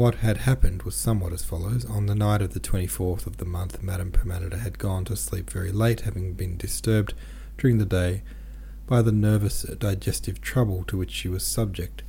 What 0.00 0.14
had 0.14 0.38
happened 0.38 0.84
was 0.84 0.94
somewhat 0.94 1.34
as 1.34 1.44
follows. 1.44 1.84
On 1.84 2.06
the 2.06 2.14
night 2.14 2.40
of 2.40 2.54
the 2.54 2.58
24th 2.60 3.26
of 3.26 3.36
the 3.36 3.44
month, 3.44 3.82
Madame 3.82 4.10
Permaneder 4.10 4.56
had 4.56 4.78
gone 4.78 5.04
to 5.04 5.14
sleep 5.14 5.50
very 5.50 5.72
late, 5.72 6.00
having 6.00 6.32
been 6.32 6.56
disturbed 6.56 7.12
during 7.58 7.76
the 7.76 7.84
day 7.84 8.22
by 8.86 9.02
the 9.02 9.12
nervous 9.12 9.60
digestive 9.62 10.40
trouble 10.40 10.84
to 10.84 10.96
which 10.96 11.10
she 11.10 11.28
was 11.28 11.44
subject. 11.44 12.02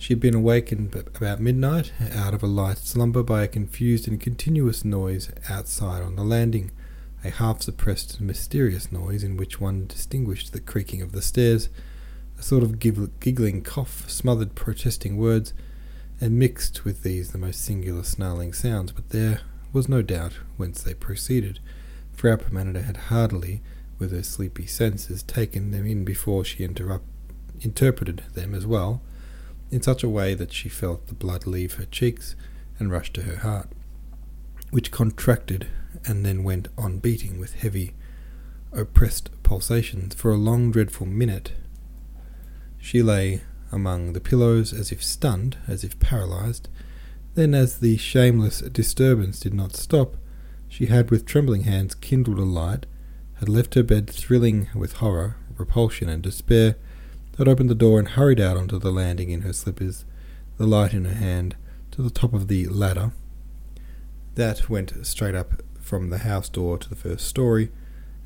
She 0.00 0.14
had 0.14 0.20
been 0.20 0.34
awakened 0.34 0.94
about 0.94 1.40
midnight 1.40 1.92
out 2.14 2.32
of 2.32 2.42
a 2.42 2.46
light 2.46 2.78
slumber 2.78 3.22
by 3.22 3.42
a 3.42 3.48
confused 3.48 4.08
and 4.08 4.18
continuous 4.18 4.82
noise 4.82 5.30
outside 5.46 6.02
on 6.02 6.16
the 6.16 6.24
landing, 6.24 6.70
a 7.22 7.28
half 7.28 7.60
suppressed 7.60 8.16
and 8.16 8.26
mysterious 8.26 8.90
noise 8.90 9.22
in 9.22 9.36
which 9.36 9.60
one 9.60 9.86
distinguished 9.86 10.54
the 10.54 10.60
creaking 10.60 11.02
of 11.02 11.12
the 11.12 11.20
stairs, 11.20 11.68
a 12.38 12.42
sort 12.42 12.62
of 12.62 12.78
giggling 12.78 13.60
cough, 13.62 14.08
smothered 14.08 14.54
protesting 14.54 15.18
words, 15.18 15.52
and 16.18 16.38
mixed 16.38 16.82
with 16.86 17.02
these 17.02 17.32
the 17.32 17.38
most 17.38 17.62
singular 17.62 18.02
snarling 18.02 18.54
sounds, 18.54 18.92
but 18.92 19.10
there 19.10 19.42
was 19.70 19.86
no 19.86 20.00
doubt 20.00 20.32
whence 20.56 20.82
they 20.82 20.94
proceeded. 20.94 21.60
Frau 22.14 22.36
Permaneder 22.36 22.84
had 22.84 22.96
hardly, 22.96 23.60
with 23.98 24.12
her 24.12 24.22
sleepy 24.22 24.64
senses, 24.64 25.22
taken 25.22 25.72
them 25.72 25.84
in 25.84 26.06
before 26.06 26.42
she 26.42 26.64
interrupt, 26.64 27.04
interpreted 27.60 28.22
them 28.32 28.54
as 28.54 28.64
well, 28.64 29.02
in 29.70 29.82
such 29.82 30.02
a 30.02 30.08
way 30.08 30.34
that 30.34 30.52
she 30.52 30.68
felt 30.68 31.06
the 31.06 31.14
blood 31.14 31.46
leave 31.46 31.74
her 31.74 31.84
cheeks 31.84 32.34
and 32.78 32.90
rush 32.90 33.12
to 33.12 33.22
her 33.22 33.36
heart, 33.36 33.68
which 34.70 34.90
contracted 34.90 35.66
and 36.04 36.24
then 36.24 36.44
went 36.44 36.68
on 36.78 36.98
beating 36.98 37.38
with 37.38 37.54
heavy, 37.54 37.94
oppressed 38.72 39.30
pulsations 39.42 40.14
for 40.14 40.30
a 40.30 40.36
long, 40.36 40.70
dreadful 40.70 41.06
minute. 41.06 41.52
She 42.78 43.02
lay 43.02 43.42
among 43.72 44.12
the 44.12 44.20
pillows 44.20 44.72
as 44.72 44.90
if 44.90 45.02
stunned, 45.02 45.56
as 45.68 45.84
if 45.84 45.98
paralyzed. 46.00 46.68
Then, 47.34 47.54
as 47.54 47.78
the 47.78 47.96
shameless 47.96 48.60
disturbance 48.60 49.38
did 49.38 49.54
not 49.54 49.76
stop, 49.76 50.16
she 50.68 50.86
had 50.86 51.10
with 51.10 51.26
trembling 51.26 51.62
hands 51.62 51.94
kindled 51.94 52.38
a 52.38 52.44
light, 52.44 52.86
had 53.34 53.48
left 53.48 53.74
her 53.74 53.82
bed 53.82 54.08
thrilling 54.08 54.68
with 54.74 54.94
horror, 54.94 55.36
repulsion, 55.56 56.08
and 56.08 56.22
despair, 56.22 56.76
had 57.40 57.48
opened 57.48 57.70
the 57.70 57.74
door 57.74 57.98
and 57.98 58.08
hurried 58.08 58.38
out 58.38 58.58
onto 58.58 58.78
the 58.78 58.92
landing 58.92 59.30
in 59.30 59.40
her 59.40 59.52
slippers, 59.54 60.04
the 60.58 60.66
light 60.66 60.92
in 60.92 61.06
her 61.06 61.14
hand, 61.14 61.56
to 61.90 62.02
the 62.02 62.10
top 62.10 62.34
of 62.34 62.48
the 62.48 62.66
ladder. 62.66 63.12
That 64.34 64.68
went 64.68 65.06
straight 65.06 65.34
up 65.34 65.62
from 65.80 66.10
the 66.10 66.18
house 66.18 66.50
door 66.50 66.76
to 66.76 66.88
the 66.88 66.94
first 66.94 67.26
story, 67.26 67.72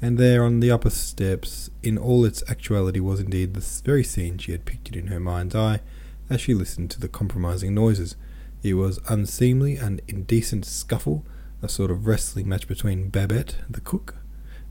and 0.02 0.18
there 0.18 0.44
on 0.44 0.59
the 0.59 0.73
upper 0.73 0.90
steps, 0.90 1.71
in 1.80 1.97
all 1.97 2.25
its 2.25 2.42
actuality, 2.50 2.99
was 2.99 3.21
indeed 3.21 3.54
the 3.54 3.80
very 3.85 4.02
scene 4.02 4.37
she 4.37 4.50
had 4.50 4.64
pictured 4.64 4.97
in 4.97 5.06
her 5.06 5.21
mind's 5.21 5.54
eye 5.54 5.80
as 6.28 6.40
she 6.40 6.52
listened 6.52 6.90
to 6.90 7.00
the 7.00 7.09
compromising 7.09 7.73
noises. 7.73 8.16
It 8.64 8.75
was 8.75 8.99
unseemly 9.09 9.76
and 9.76 10.02
indecent 10.09 10.64
scuffle, 10.64 11.25
a 11.62 11.68
sort 11.68 11.92
of 11.92 12.09
wrestling 12.09 12.49
match 12.49 12.66
between 12.66 13.11
Babette, 13.11 13.59
the 13.71 13.80
cook, 13.80 14.16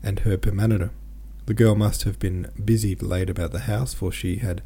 and 0.02 0.18
Herr 0.18 0.36
Permaneder. 0.36 0.90
The 1.46 1.54
girl 1.54 1.74
must 1.74 2.04
have 2.04 2.18
been 2.18 2.50
busied 2.64 3.02
late 3.02 3.28
about 3.28 3.52
the 3.52 3.60
house, 3.60 3.92
for 3.92 4.10
she 4.10 4.36
had 4.36 4.62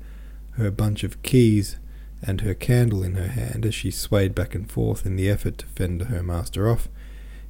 her 0.53 0.71
bunch 0.71 1.03
of 1.05 1.23
keys 1.23 1.77
and 2.23 2.41
her 2.41 2.55
candle 2.55 3.03
in 3.03 3.15
her 3.15 3.29
hand 3.29 3.65
as 3.67 3.75
she 3.75 3.91
swayed 3.91 4.35
back 4.35 4.55
and 4.55 4.71
forth 4.71 5.07
in 5.07 5.17
the 5.17 5.29
effort 5.29 5.59
to 5.59 5.67
fend 5.67 6.03
her 6.03 6.23
master 6.23 6.69
off. 6.69 6.89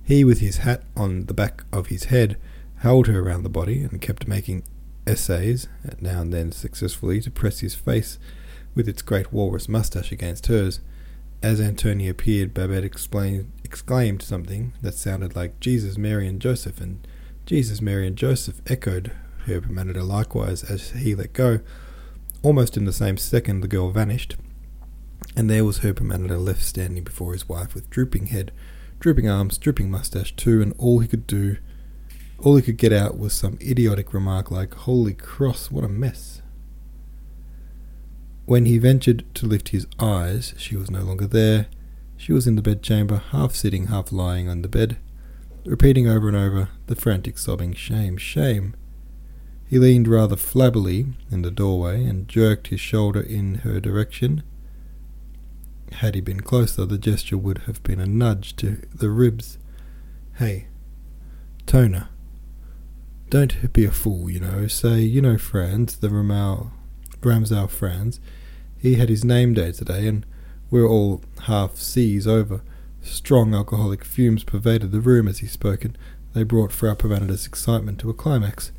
He, 0.03 0.25
with 0.25 0.41
his 0.41 0.59
hat 0.59 0.83
on 0.97 1.27
the 1.27 1.35
back 1.35 1.65
of 1.73 1.89
his 1.89 2.05
head, 2.05 2.39
held 2.77 3.07
her 3.07 3.23
round 3.23 3.45
the 3.45 3.51
body 3.51 3.83
and 3.83 4.01
kept 4.01 4.29
making 4.29 4.65
essays, 5.07 5.69
now 6.01 6.23
and 6.23 6.33
then 6.33 6.53
successfully, 6.53 7.21
to 7.21 7.31
press 7.31 7.61
his 7.61 7.75
face 7.75 8.19
with 8.75 8.89
its 8.89 9.03
great 9.03 9.33
walrus 9.33 9.69
moustache 9.69 10.13
against 10.13 10.47
hers. 10.47 10.81
As 11.43 11.61
Antonia 11.61 12.11
appeared, 12.11 12.55
Babette 12.55 12.85
exclaimed 12.85 14.23
something 14.23 14.73
that 14.83 14.95
sounded 14.95 15.37
like 15.37 15.61
Jesus, 15.61 15.99
Mary, 15.99 16.27
and 16.27 16.41
Joseph, 16.41 16.81
and 16.81 17.07
Jesus, 17.49 17.81
Mary, 17.81 18.07
and 18.07 18.15
Joseph 18.15 18.61
echoed 18.67 19.11
Herr 19.47 19.63
Permaneder 19.63 20.03
likewise 20.03 20.63
as 20.63 20.91
he 20.91 21.15
let 21.15 21.33
go. 21.33 21.61
Almost 22.43 22.77
in 22.77 22.85
the 22.85 22.93
same 22.93 23.17
second, 23.17 23.63
the 23.63 23.69
girl 23.69 23.91
vanished, 23.91 24.37
and 25.35 25.49
there 25.49 25.65
was 25.65 25.79
Herr 25.79 25.95
Permaneder 25.95 26.37
left 26.37 26.61
standing 26.61 27.05
before 27.05 27.33
his 27.33 27.49
wife 27.49 27.75
with 27.75 27.89
drooping 27.89 28.27
head, 28.27 28.53
drooping 29.01 29.31
arms, 29.31 29.57
drooping 29.57 29.91
moustache 29.91 30.37
too, 30.37 30.61
and 30.61 30.75
all 30.77 30.99
he 30.99 31.09
could 31.09 31.27
do 31.27 31.57
all 32.39 32.57
he 32.57 32.61
could 32.61 32.77
get 32.77 32.93
out 32.93 33.19
was 33.19 33.33
some 33.33 33.57
idiotic 33.63 34.13
remark 34.13 34.51
like, 34.51 34.75
Holy 34.75 35.15
cross, 35.15 35.71
what 35.71 35.85
a 35.85 35.89
mess. 35.89 36.43
When 38.45 38.67
he 38.67 38.77
ventured 38.77 39.25
to 39.37 39.47
lift 39.47 39.71
his 39.71 39.87
eyes, 39.99 40.53
she 40.59 40.77
was 40.77 40.91
no 40.91 41.01
longer 41.01 41.27
there. 41.27 41.69
She 42.19 42.35
was 42.35 42.47
in 42.47 42.57
the 42.57 42.63
bedchamber, 42.63 43.23
half 43.31 43.55
sitting, 43.55 43.87
half 43.87 44.13
lying 44.13 44.51
on 44.51 44.61
the 44.61 44.69
bed, 44.69 44.99
repeating 45.69 46.09
over 46.09 46.29
and 46.29 46.37
over 46.37 46.71
the 46.87 46.97
frantic 46.97 47.37
sobbing, 47.37 47.75
Shame, 47.75 48.17
shame. 48.17 48.75
He 49.69 49.79
leaned 49.79 50.09
rather 50.09 50.37
flabbily 50.37 51.13
in 51.31 51.43
the 51.43 51.51
doorway 51.51 52.05
and 52.05 52.27
jerked 52.27 52.69
his 52.69 52.81
shoulder 52.81 53.21
in 53.21 53.57
her 53.57 53.79
direction. 53.79 54.43
Had 55.93 56.15
he 56.15 56.23
been 56.23 56.41
closer, 56.41 56.87
the 56.87 56.97
gesture 56.97 57.37
would 57.37 57.59
have 57.67 57.83
been 57.83 58.01
a 58.01 58.07
nudge 58.07 58.57
to 58.57 58.83
the 58.95 59.11
ribs. 59.11 59.59
Hey, 60.37 60.69
Toner. 61.67 62.09
Don't 63.29 63.71
be 63.75 63.85
a 63.85 63.91
fool, 63.91 64.31
you 64.31 64.41
know. 64.41 64.67
Say, 64.69 65.01
you 65.01 65.21
know, 65.21 65.37
Franz, 65.37 65.99
the 65.99 66.09
Ramal, 66.09 66.73
Ramsau 67.21 67.69
Franz. 67.69 68.21
He 68.79 68.95
had 68.95 69.11
his 69.11 69.23
name 69.23 69.53
day 69.53 69.73
today, 69.73 70.09
and 70.09 70.25
we're 70.71 70.89
all 70.89 71.21
half 71.43 71.77
seas 71.77 72.27
over. 72.27 72.63
Strong 73.09 73.55
alcoholic 73.55 74.05
fumes 74.05 74.45
pervaded 74.45 74.93
the 74.93 75.01
room 75.01 75.29
as 75.29 75.39
he 75.39 75.47
spoke, 75.47 75.85
and 75.85 75.97
they 76.35 76.43
brought 76.43 76.73
Frau 76.73 76.95
Permaneder's 76.95 77.47
excitement 77.47 77.99
to 78.01 78.11
a 78.11 78.15
climax. 78.15 78.71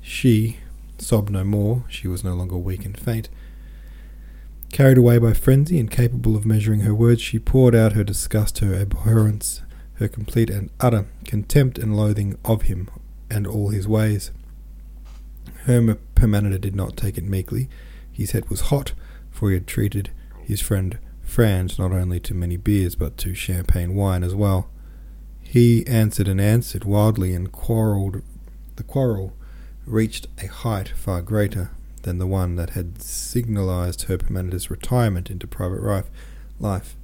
She 0.00 0.58
sobbed 0.98 1.30
no 1.30 1.44
more. 1.44 1.84
She 1.88 2.08
was 2.08 2.24
no 2.24 2.34
longer 2.34 2.56
weak 2.56 2.84
and 2.84 2.98
faint. 2.98 3.28
Carried 4.72 4.98
away 4.98 5.18
by 5.18 5.34
frenzy, 5.34 5.78
incapable 5.78 6.36
of 6.36 6.46
measuring 6.46 6.80
her 6.80 6.94
words, 6.94 7.20
she 7.20 7.38
poured 7.38 7.74
out 7.74 7.92
her 7.92 8.02
disgust, 8.02 8.58
her 8.58 8.74
abhorrence, 8.74 9.62
her 9.94 10.08
complete 10.08 10.50
and 10.50 10.70
utter 10.80 11.06
contempt 11.24 11.78
and 11.78 11.96
loathing 11.96 12.38
of 12.44 12.62
him, 12.62 12.88
and 13.30 13.46
all 13.46 13.68
his 13.68 13.86
ways. 13.86 14.30
Herr 15.64 15.96
Permaneder 16.14 16.58
did 16.58 16.74
not 16.74 16.96
take 16.96 17.18
it 17.18 17.24
meekly. 17.24 17.68
His 18.12 18.32
head 18.32 18.48
was 18.48 18.62
hot, 18.62 18.94
for 19.30 19.50
he 19.50 19.54
had 19.54 19.66
treated 19.66 20.10
his 20.42 20.60
friend 20.60 20.98
Franz 21.36 21.78
not 21.78 21.92
only 21.92 22.18
to 22.20 22.32
many 22.32 22.56
beers, 22.56 22.94
but 22.94 23.18
to 23.18 23.34
champagne 23.34 23.94
wine 23.94 24.24
as 24.24 24.34
well. 24.34 24.70
He 25.42 25.86
answered 25.86 26.28
and 26.28 26.40
answered 26.40 26.84
wildly, 26.84 27.34
and 27.34 27.52
quarrelled. 27.52 28.22
The 28.76 28.82
quarrel 28.82 29.34
reached 29.84 30.28
a 30.42 30.46
height 30.46 30.88
far 30.88 31.20
greater 31.20 31.72
than 32.04 32.16
the 32.16 32.26
one 32.26 32.56
that 32.56 32.70
had 32.70 33.02
signalized 33.02 34.04
Herr 34.04 34.16
Permaneder's 34.16 34.70
retirement 34.70 35.30
into 35.30 35.46
private 35.46 35.82
life, 36.58 36.96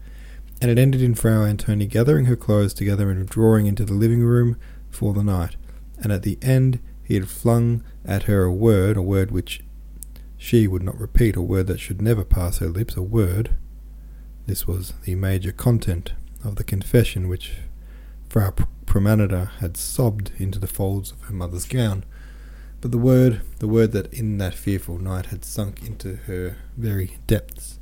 and 0.63 0.71
it 0.71 0.79
ended 0.79 1.03
in 1.03 1.15
Frau 1.15 1.45
Antonie 1.45 1.85
gathering 1.85 2.25
her 2.25 2.35
clothes 2.35 2.73
together 2.73 3.11
and 3.11 3.19
withdrawing 3.21 3.67
into 3.67 3.85
the 3.85 3.93
living 3.93 4.23
room 4.23 4.57
for 4.89 5.13
the 5.13 5.23
night 5.23 5.57
and 5.99 6.11
at 6.11 6.23
the 6.23 6.39
end 6.41 6.81
he 7.05 7.17
had 7.17 7.29
flung 7.29 7.85
at 8.03 8.23
her 8.23 8.45
a 8.45 8.53
word, 8.53 8.97
a 8.97 9.03
word 9.03 9.31
which 9.31 9.63
she 10.39 10.67
would 10.67 10.83
not 10.83 10.99
repeat, 10.99 11.37
a 11.37 11.43
word 11.43 11.67
that 11.67 11.81
should 11.81 12.01
never 12.01 12.25
pass 12.25 12.59
her 12.59 12.69
lips, 12.69 12.97
a 12.97 13.03
word. 13.03 13.51
This 14.47 14.67
was 14.67 14.93
the 15.05 15.15
major 15.15 15.53
content 15.53 16.13
of 16.45 16.57
the 16.57 16.65
confession 16.65 17.29
which 17.29 17.55
Frau 18.29 18.53
Permaneder 18.87 19.51
had 19.61 19.77
sobbed 19.77 20.33
into 20.39 20.59
the 20.59 20.67
folds 20.67 21.13
of 21.13 21.23
her 21.23 21.35
mother's 21.35 21.67
gown. 21.67 22.05
But 22.81 22.91
the 22.91 22.99
word, 22.99 23.43
the 23.59 23.69
word 23.69 23.93
that 23.93 24.13
in 24.13 24.39
that 24.39 24.55
fearful 24.55 24.99
night 24.99 25.27
had 25.27 25.45
sunk 25.45 25.87
into 25.87 26.17
her 26.27 26.57
very 26.77 27.19
depths. 27.27 27.79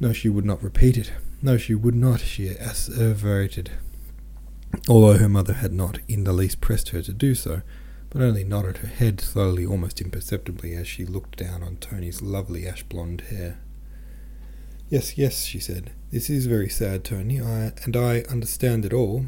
No, 0.00 0.12
she 0.12 0.28
would 0.28 0.44
not 0.44 0.62
repeat 0.62 0.96
it. 0.96 1.12
No, 1.42 1.58
she 1.58 1.74
would 1.74 1.94
not, 1.94 2.20
she 2.20 2.48
asseverated 2.48 3.70
although 4.88 5.18
her 5.18 5.28
mother 5.28 5.54
had 5.54 5.72
not 5.72 5.98
in 6.08 6.24
the 6.24 6.32
least 6.32 6.60
pressed 6.60 6.90
her 6.90 7.02
to 7.02 7.12
do 7.12 7.34
so, 7.34 7.62
but 8.10 8.22
only 8.22 8.44
nodded 8.44 8.78
her 8.78 8.88
head 8.88 9.20
slowly, 9.20 9.66
almost 9.66 10.00
imperceptibly, 10.00 10.74
as 10.74 10.86
she 10.86 11.04
looked 11.04 11.36
down 11.36 11.62
on 11.62 11.76
Tony's 11.76 12.22
lovely 12.22 12.66
ash 12.66 12.82
blonde 12.84 13.22
hair. 13.22 13.58
Yes, 14.88 15.18
yes, 15.18 15.44
she 15.44 15.58
said. 15.58 15.90
This 16.12 16.30
is 16.30 16.46
very 16.46 16.68
sad, 16.68 17.02
Tony, 17.02 17.40
I, 17.40 17.72
and 17.82 17.96
I 17.96 18.20
understand 18.30 18.84
it 18.84 18.92
all, 18.92 19.26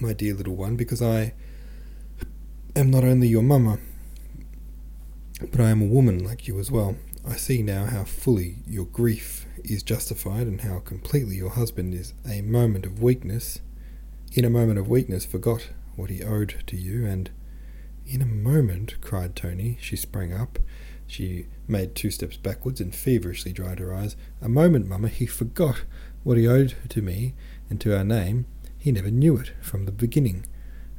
my 0.00 0.12
dear 0.12 0.34
little 0.34 0.56
one, 0.56 0.74
because 0.74 1.00
I 1.00 1.34
am 2.74 2.90
not 2.90 3.04
only 3.04 3.28
your 3.28 3.42
mamma, 3.42 3.78
but 5.40 5.60
I 5.60 5.70
am 5.70 5.80
a 5.80 5.86
woman 5.86 6.24
like 6.24 6.48
you 6.48 6.58
as 6.58 6.68
well. 6.68 6.96
I 7.24 7.36
see 7.36 7.62
now 7.62 7.84
how 7.84 8.02
fully 8.02 8.56
your 8.66 8.86
grief 8.86 9.46
is 9.62 9.84
justified 9.84 10.48
and 10.48 10.62
how 10.62 10.80
completely 10.80 11.36
your 11.36 11.50
husband 11.50 11.94
is 11.94 12.12
a 12.28 12.42
moment 12.42 12.86
of 12.86 13.00
weakness 13.00 13.60
in 14.32 14.44
a 14.44 14.50
moment 14.50 14.78
of 14.78 14.88
weakness, 14.88 15.24
forgot 15.24 15.70
what 15.96 16.10
he 16.10 16.22
owed 16.22 16.62
to 16.66 16.76
you, 16.76 17.06
and 17.06 17.30
in 18.06 18.22
a 18.22 18.26
moment, 18.26 19.00
cried 19.00 19.36
Tony. 19.36 19.78
She 19.80 19.96
sprang 19.96 20.32
up. 20.32 20.58
She 21.10 21.46
made 21.66 21.96
two 21.96 22.12
steps 22.12 22.36
backwards 22.36 22.80
and 22.80 22.94
feverishly 22.94 23.52
dried 23.52 23.80
her 23.80 23.92
eyes. 23.92 24.14
A 24.40 24.48
moment, 24.48 24.86
mamma, 24.86 25.08
he 25.08 25.26
forgot. 25.26 25.82
What 26.22 26.38
he 26.38 26.46
owed 26.46 26.76
to 26.90 27.02
me 27.02 27.34
and 27.68 27.80
to 27.80 27.96
our 27.96 28.04
name, 28.04 28.46
he 28.78 28.92
never 28.92 29.10
knew 29.10 29.36
it 29.36 29.52
from 29.60 29.86
the 29.86 29.92
beginning. 29.92 30.46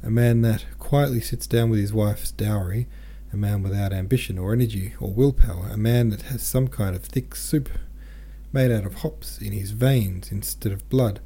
A 0.02 0.10
man 0.10 0.42
that 0.42 0.66
quietly 0.78 1.22
sits 1.22 1.46
down 1.46 1.70
with 1.70 1.80
his 1.80 1.94
wife's 1.94 2.30
dowry, 2.30 2.88
a 3.32 3.38
man 3.38 3.62
without 3.62 3.94
ambition 3.94 4.36
or 4.38 4.52
energy 4.52 4.92
or 5.00 5.10
willpower, 5.10 5.68
a 5.72 5.78
man 5.78 6.10
that 6.10 6.22
has 6.22 6.42
some 6.42 6.68
kind 6.68 6.94
of 6.94 7.04
thick 7.04 7.34
soup 7.34 7.70
made 8.52 8.70
out 8.70 8.84
of 8.84 8.96
hops 8.96 9.38
in 9.38 9.52
his 9.52 9.70
veins 9.70 10.30
instead 10.30 10.72
of 10.72 10.90
blood. 10.90 11.20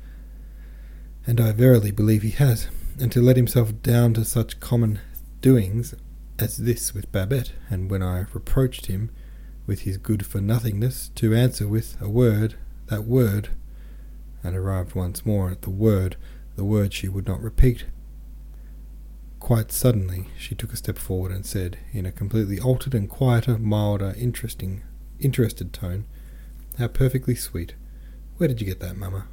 And 1.27 1.41
I 1.41 1.51
verily 1.51 1.91
believe 1.91 2.23
he 2.23 2.31
has, 2.31 2.69
and 3.01 3.11
to 3.11 3.21
let 3.21 3.37
himself 3.37 3.83
down 3.83 4.15
to 4.15 4.25
such 4.25 4.61
common 4.61 5.01
doings 5.41 5.93
as 6.39 6.59
this 6.59 6.93
with 6.95 7.11
Babette, 7.13 7.53
and 7.71 7.91
when 7.91 8.03
I 8.03 8.27
reproached 8.33 8.87
him 8.87 9.11
with 9.67 9.81
his 9.81 9.97
good 9.97 10.27
for 10.27 10.41
nothingness, 10.41 11.11
to 11.17 11.35
answer 11.35 11.67
with 11.67 11.97
a 12.01 12.09
word, 12.09 12.55
that 12.87 13.05
word, 13.05 13.49
and 14.45 14.55
arrived 14.55 14.95
once 14.95 15.27
more 15.27 15.51
at 15.51 15.63
the 15.63 15.71
word, 15.71 16.17
the 16.55 16.65
word 16.65 16.93
she 16.93 17.09
would 17.09 17.27
not 17.27 17.43
repeat. 17.43 17.87
Quite 19.41 19.73
suddenly, 19.73 20.29
she 20.39 20.55
took 20.55 20.73
a 20.73 20.77
step 20.77 20.99
forward 20.99 21.33
and 21.33 21.45
said, 21.45 21.79
in 21.93 22.07
a 22.07 22.13
completely 22.13 22.61
altered 22.61 22.95
and 22.95 23.09
quieter, 23.09 23.59
milder, 23.59 24.15
interesting, 24.17 24.83
interested 25.19 25.73
tone, 25.73 26.05
"How 26.79 26.89
perfectly 26.89 27.35
sweet! 27.35 27.75
Where 28.37 28.49
did 28.49 28.61
you 28.61 28.67
get 28.67 28.81
that, 28.81 28.97
Mamma?" 28.97 29.27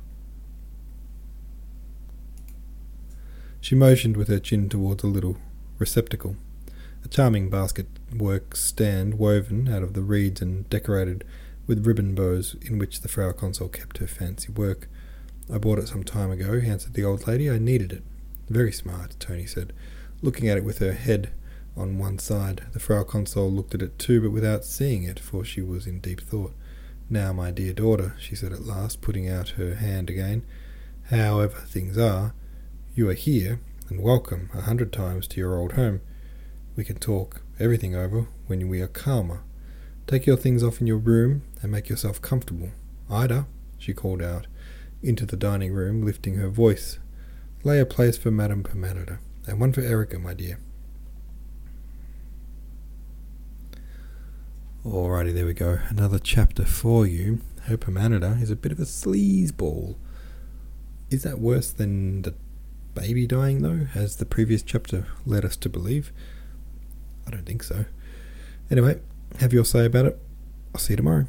She 3.60 3.76
motioned 3.76 4.18
with 4.18 4.28
her 4.28 4.40
chin 4.40 4.70
towards 4.70 5.04
a 5.04 5.08
little 5.08 5.38
receptacle, 5.80 6.36
a 7.04 7.08
charming 7.08 7.50
basket 7.50 7.88
work 8.16 8.56
stand 8.56 9.16
woven 9.16 9.68
out 9.68 9.84
of 9.84 9.94
the 9.94 10.02
reeds 10.02 10.42
and 10.42 10.70
decorated 10.70 11.24
with 11.68 11.86
ribbon 11.86 12.16
bows 12.16 12.56
in 12.62 12.78
which 12.78 13.02
the 13.02 13.08
Frau 13.08 13.32
Consul 13.32 13.70
kept 13.70 13.98
her 13.98 14.08
fancy 14.08 14.52
work. 14.52 14.88
I 15.54 15.58
bought 15.58 15.80
it 15.80 15.88
some 15.88 16.04
time 16.04 16.32
ago, 16.32 16.54
answered 16.54 16.94
the 16.94 17.04
old 17.04 17.28
lady. 17.28 17.50
I 17.50 17.58
needed 17.58 17.92
it. 17.92 18.04
Very 18.50 18.72
smart, 18.72 19.16
Tony 19.20 19.46
said, 19.46 19.74
looking 20.22 20.48
at 20.48 20.58
it 20.58 20.64
with 20.64 20.80
her 20.80 20.94
head 20.94 21.32
on 21.76 21.98
one 21.98 22.20
side. 22.20 22.64
The 22.74 22.80
Frau 22.80 23.04
Consul 23.04 23.52
looked 23.52 23.74
at 23.74 23.82
it 23.82 23.98
too, 23.98 24.22
but 24.22 24.32
without 24.32 24.66
seeing 24.66 25.04
it, 25.04 25.20
for 25.20 25.44
she 25.44 25.62
was 25.62 25.88
in 25.88 26.00
deep 26.00 26.22
thought. 26.22 26.54
Now, 27.10 27.34
my 27.34 27.52
dear 27.52 27.74
daughter, 27.74 28.16
she 28.20 28.36
said 28.36 28.54
at 28.54 28.66
last, 28.66 29.02
putting 29.02 29.28
out 29.28 29.50
her 29.50 29.76
hand 29.76 30.10
again, 30.10 30.44
however 31.10 31.60
things 31.68 31.98
are, 31.98 32.34
you 32.96 33.10
are 33.10 33.14
here, 33.14 33.60
and 33.90 34.02
welcome 34.02 34.50
a 34.54 34.62
hundred 34.62 34.94
times 34.94 35.28
to 35.28 35.40
your 35.40 35.58
old 35.58 35.74
home. 35.74 36.02
We 36.76 36.84
can 36.84 36.98
talk 36.98 37.42
everything 37.60 37.96
over 37.96 38.28
when 38.48 38.68
we 38.68 38.82
are 38.82 38.88
calmer. 38.88 39.44
Take 40.08 40.26
your 40.26 40.38
things 40.38 40.64
off 40.64 40.82
in 40.82 40.88
your 40.88 40.98
room 40.98 41.44
and 41.62 41.72
make 41.72 41.88
yourself 41.88 42.22
comfortable. 42.22 42.72
Ida, 43.12 43.46
she 43.78 43.94
called 43.94 44.22
out, 44.22 44.48
into 45.04 45.26
the 45.26 45.38
dining 45.38 45.72
room, 45.72 46.04
lifting 46.04 46.36
her 46.36 46.50
voice. 46.50 46.98
Lay 47.64 47.80
a 47.80 47.86
place 47.86 48.18
for 48.18 48.32
Madame 48.32 48.64
Permaneder, 48.64 49.20
and 49.48 49.60
one 49.60 49.72
for 49.72 49.82
Erica, 49.82 50.18
my 50.18 50.34
dear. 50.34 50.58
Alrighty, 54.86 55.34
there 55.34 55.46
we 55.46 55.54
go. 55.54 55.80
Another 55.90 56.20
chapter 56.20 56.66
for 56.66 57.06
you. 57.06 57.40
Herr 57.66 57.78
Permaneder 57.78 58.42
is 58.42 58.50
a 58.50 58.56
bit 58.56 58.72
of 58.72 58.80
a 58.80 58.84
sleazeball. 58.84 59.96
Is 61.10 61.24
that 61.24 61.40
worse 61.40 61.72
than 61.72 62.24
the 62.24 62.34
baby 62.96 63.28
dying, 63.28 63.62
though, 63.62 63.88
as 63.96 64.18
the 64.18 64.26
previous 64.26 64.64
chapter 64.64 65.08
led 65.26 65.46
us 65.46 65.56
to 65.58 65.70
believe? 65.70 66.12
I 67.28 67.32
don't 67.32 67.46
think 67.46 67.64
so. 67.64 67.86
Anyway, 68.70 69.00
have 69.40 69.54
your 69.54 69.66
say 69.66 69.86
about 69.86 70.06
it. 70.06 70.20
I'll 70.74 70.80
see 70.80 70.94
you 70.94 70.98
tomorrow. 70.98 71.26